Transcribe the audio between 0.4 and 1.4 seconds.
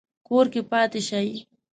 کې پاتې شئ